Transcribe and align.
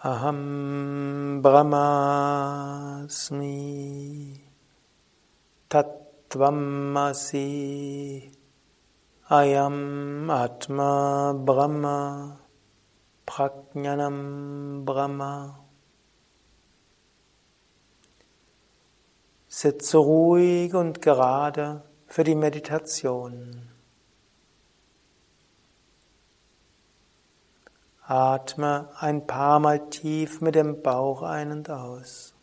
Aham 0.04 1.44
Brahmasmi 1.44 1.94
Tattvamasi 5.70 7.46
Ayam 9.30 10.28
Atma 10.28 11.34
Brahma 11.38 12.36
Prajnanam 13.28 14.84
Brahma 14.84 15.60
Sitze 19.48 20.00
ruhig 20.00 20.74
und 20.74 21.00
gerade 21.04 21.84
für 22.08 22.24
die 22.24 22.34
Meditation. 22.34 23.71
Atme 28.12 28.90
ein 29.00 29.26
paar 29.26 29.62
Mal 29.62 29.90
tief 29.90 30.42
mit 30.42 30.56
dem 30.56 30.82
Bauch 30.82 31.22
ein 31.22 31.50
und 31.50 31.70
aus. 31.70 32.36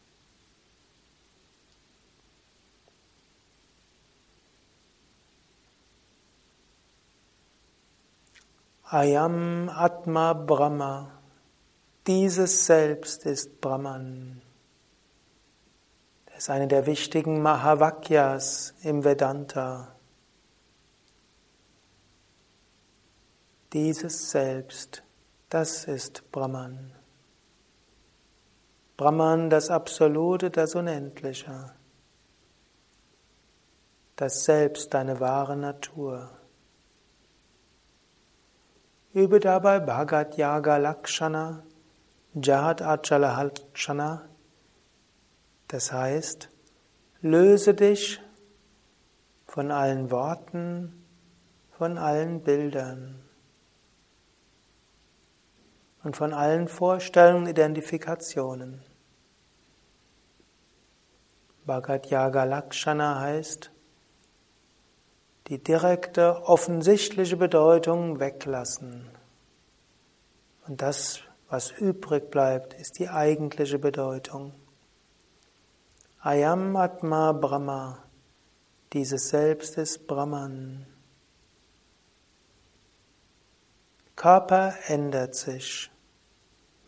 Ayam 8.84 9.68
Atma 9.68 10.32
Brahma. 10.32 11.20
Dieses 12.06 12.64
Selbst 12.64 13.26
ist 13.26 13.60
Brahman. 13.60 14.40
Das 16.24 16.44
ist 16.44 16.48
eine 16.48 16.66
der 16.66 16.86
wichtigen 16.86 17.42
Mahavakyas 17.42 18.72
im 18.80 19.04
Vedanta. 19.04 19.94
Dieses 23.74 24.30
Selbst 24.30 25.02
das 25.48 25.84
ist 25.84 26.30
Brahman. 26.30 26.92
Brahman, 28.96 29.48
das 29.48 29.70
Absolute, 29.70 30.50
das 30.50 30.74
Unendliche. 30.74 31.72
Das 34.16 34.44
Selbst, 34.44 34.92
deine 34.92 35.20
wahre 35.20 35.56
Natur. 35.56 36.30
Übe 39.14 39.40
dabei 39.40 39.80
Bhagat 39.80 40.36
Yaga 40.36 40.76
Lakshana, 40.76 41.62
Jad 42.34 42.82
Achala. 42.82 44.28
Das 45.68 45.92
heißt, 45.92 46.50
löse 47.20 47.74
dich 47.74 48.20
von 49.46 49.70
allen 49.70 50.10
Worten, 50.10 51.04
von 51.70 51.96
allen 51.96 52.42
Bildern 52.42 53.27
und 56.04 56.16
von 56.16 56.32
allen 56.32 56.68
Vorstellungen, 56.68 57.46
Identifikationen. 57.46 58.82
Bhagat 61.66 62.06
Yaga 62.06 62.44
Lakshana 62.44 63.20
heißt, 63.20 63.70
die 65.48 65.62
direkte, 65.62 66.42
offensichtliche 66.44 67.36
Bedeutung 67.36 68.20
weglassen. 68.20 69.08
Und 70.66 70.82
das, 70.82 71.20
was 71.48 71.70
übrig 71.70 72.30
bleibt, 72.30 72.74
ist 72.74 72.98
die 72.98 73.08
eigentliche 73.08 73.78
Bedeutung. 73.78 74.52
Ayam 76.20 76.76
Atma 76.76 77.32
Brahma, 77.32 78.02
dieses 78.92 79.28
Selbst 79.30 79.78
ist 79.78 80.06
Brahman. 80.06 80.86
Körper 84.18 84.74
ändert 84.88 85.36
sich. 85.36 85.92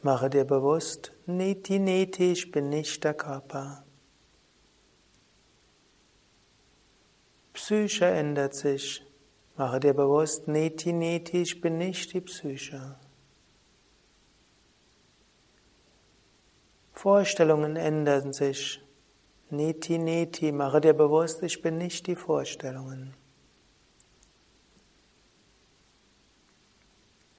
Mache 0.03 0.29
dir 0.31 0.45
bewusst, 0.45 1.13
Neti 1.27 1.79
Neti, 1.79 2.33
ich 2.33 2.51
bin 2.51 2.71
nicht 2.71 3.05
der 3.05 3.15
Körper. 3.15 3.85
Psyche 7.53 8.07
ändert 8.07 8.55
sich. 8.55 9.07
Mache 9.57 9.79
dir 9.79 9.95
bewusst, 9.95 10.49
Neti 10.49 10.93
Neti, 10.93 11.43
ich 11.43 11.61
bin 11.61 11.79
nicht 11.79 12.13
die 12.15 12.21
Psyche. 12.21 12.99
Vorstellungen 16.93 17.77
ändern 17.77 18.33
sich. 18.33 18.83
Neti 19.51 19.99
Neti, 19.99 20.51
mache 20.51 20.81
dir 20.81 20.95
bewusst, 20.95 21.45
ich 21.45 21.63
bin 21.63 21.79
nicht 21.79 22.09
die 22.09 22.17
Vorstellungen. 22.17 23.20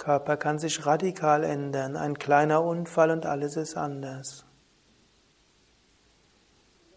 Körper 0.02 0.36
kann 0.36 0.58
sich 0.58 0.88
radikal 0.88 1.44
ändern, 1.44 1.96
ein 1.96 2.18
kleiner 2.18 2.64
Unfall 2.64 3.12
und 3.12 3.28
alles 3.28 3.56
ist 3.56 3.78
anders. 3.78 4.48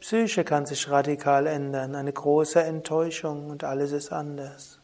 Psyche 0.01 0.43
kann 0.43 0.65
sich 0.65 0.89
radikal 0.89 1.47
ändern, 1.47 1.97
eine 1.97 2.15
große 2.15 2.63
Enttäuschung 2.63 3.51
und 3.51 3.63
alles 3.63 3.93
ist 3.93 4.11
anders. 4.11 4.81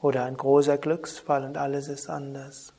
Oder 0.00 0.24
ein 0.24 0.36
großer 0.36 0.76
Glücksfall 0.76 1.44
und 1.44 1.56
alles 1.56 1.86
ist 1.86 2.10
anders. 2.10 2.74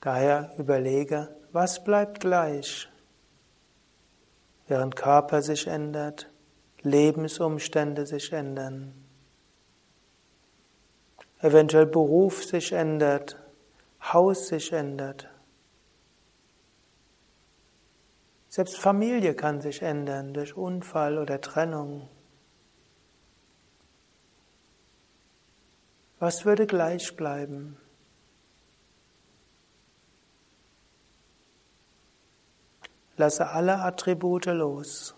Daher 0.00 0.52
überlege, 0.58 1.28
was 1.52 1.84
bleibt 1.84 2.18
gleich? 2.18 2.90
Während 4.66 4.96
Körper 4.96 5.42
sich 5.42 5.68
ändert, 5.68 6.28
Lebensumstände 6.82 8.04
sich 8.04 8.32
ändern 8.32 9.01
eventuell 11.42 11.86
Beruf 11.86 12.44
sich 12.44 12.72
ändert, 12.72 13.36
Haus 14.00 14.48
sich 14.48 14.72
ändert. 14.72 15.28
Selbst 18.48 18.78
Familie 18.78 19.34
kann 19.34 19.60
sich 19.60 19.82
ändern 19.82 20.34
durch 20.34 20.56
Unfall 20.56 21.18
oder 21.18 21.40
Trennung. 21.40 22.08
Was 26.18 26.44
würde 26.44 26.66
gleich 26.66 27.16
bleiben? 27.16 27.76
Lasse 33.16 33.48
alle 33.48 33.78
Attribute 33.78 34.46
los. 34.46 35.14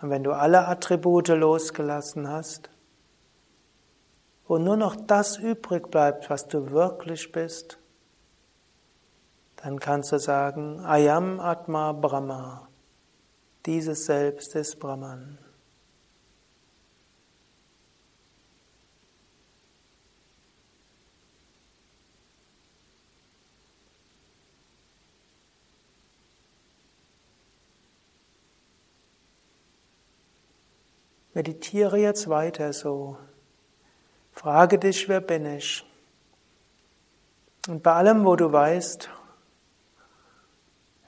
Und 0.00 0.10
wenn 0.10 0.24
du 0.24 0.32
alle 0.32 0.66
Attribute 0.66 1.28
losgelassen 1.28 2.28
hast, 2.28 2.70
wo 4.50 4.58
nur 4.58 4.76
noch 4.76 4.96
das 4.96 5.38
übrig 5.38 5.92
bleibt, 5.92 6.28
was 6.28 6.48
du 6.48 6.72
wirklich 6.72 7.30
bist, 7.30 7.78
dann 9.54 9.78
kannst 9.78 10.10
du 10.10 10.18
sagen, 10.18 10.80
Ayam 10.84 11.38
Atma 11.38 11.92
Brahma, 11.92 12.68
dieses 13.64 14.06
Selbst 14.06 14.56
ist 14.56 14.80
Brahman. 14.80 15.38
Meditiere 31.34 31.98
jetzt 31.98 32.28
weiter 32.28 32.72
so. 32.72 33.16
Frage 34.40 34.78
dich, 34.78 35.06
wer 35.06 35.20
bin 35.20 35.44
ich? 35.44 35.84
Und 37.68 37.82
bei 37.82 37.92
allem, 37.92 38.24
wo 38.24 38.36
du 38.36 38.50
weißt, 38.50 39.10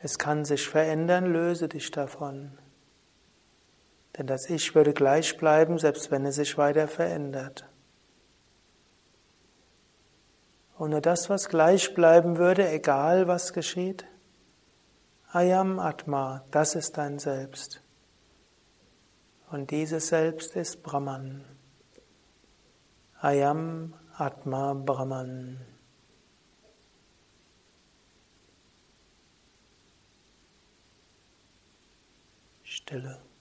es 0.00 0.19
kann 0.19 0.44
sich 0.44 0.69
verändern, 0.69 1.32
löse 1.32 1.67
dich 1.67 1.90
davon. 1.90 2.58
Denn 4.19 4.26
das 4.26 4.50
Ich 4.50 4.75
würde 4.75 4.93
gleich 4.93 5.38
bleiben, 5.38 5.79
selbst 5.79 6.11
wenn 6.11 6.26
es 6.26 6.34
sich 6.34 6.58
weiter 6.58 6.88
verändert. 6.88 7.67
Und 10.76 10.90
nur 10.90 11.00
das, 11.00 11.31
was 11.31 11.49
gleich 11.49 11.94
bleiben 11.94 12.37
würde, 12.37 12.69
egal 12.69 13.28
was 13.28 13.55
geschieht, 13.55 14.05
Ayam 15.31 15.78
Atma, 15.78 16.44
das 16.50 16.75
ist 16.75 16.99
dein 16.99 17.19
Selbst. 17.19 17.82
Und 19.50 19.70
dieses 19.70 20.08
Selbst 20.08 20.55
ist 20.55 20.82
Brahman. 20.82 21.46
Ayam 23.23 23.95
Atma 24.19 24.75
Brahman. 24.75 25.57
Stille. 32.65 33.31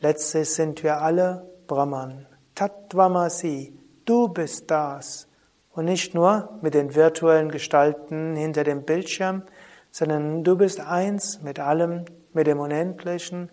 Letztlich 0.01 0.49
sind 0.49 0.83
wir 0.83 1.01
alle 1.01 1.49
Brahman. 1.65 2.25
Tattvamasi, 2.55 3.79
du 4.03 4.27
bist 4.27 4.69
das. 4.69 5.29
Und 5.73 5.85
nicht 5.85 6.13
nur 6.13 6.57
mit 6.61 6.75
den 6.75 6.95
virtuellen 6.95 7.49
Gestalten 7.49 8.35
hinter 8.35 8.63
dem 8.63 8.83
Bildschirm, 8.83 9.43
sondern 9.91 10.43
du 10.43 10.55
bist 10.55 10.79
eins 10.79 11.41
mit 11.41 11.59
allem, 11.59 12.05
mit 12.33 12.47
dem 12.47 12.59
Unendlichen 12.59 13.49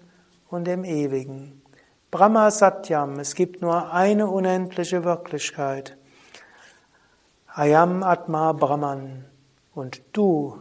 und 0.48 0.66
dem 0.66 0.84
Ewigen. 0.84 1.62
Brahma 2.10 2.50
Satyam, 2.50 3.18
es 3.20 3.34
gibt 3.34 3.62
nur 3.62 3.92
eine 3.92 4.26
unendliche 4.26 5.04
Wirklichkeit. 5.04 5.96
Ayam 7.46 8.02
Atma 8.02 8.52
Brahman. 8.52 9.24
Und 9.74 10.02
du 10.12 10.60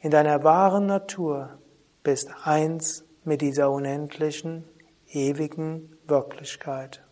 in 0.00 0.10
deiner 0.10 0.42
wahren 0.42 0.86
Natur 0.86 1.58
bist 2.02 2.30
eins 2.44 3.04
mit 3.24 3.40
dieser 3.40 3.70
unendlichen, 3.70 4.64
ewigen 5.08 5.96
Wirklichkeit. 6.06 7.02